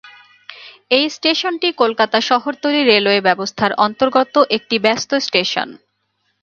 এই 0.91 1.05
স্টেশনটি 1.09 1.69
কলকাতা 1.81 2.17
শহরতলি 2.29 2.81
রেলওয়ে 2.83 3.21
ব্যবস্থার 3.27 3.71
অন্তর্গত 3.85 4.33
একটি 4.57 4.75
ব্যস্ত 4.85 5.11
স্টেশন। 5.19 5.69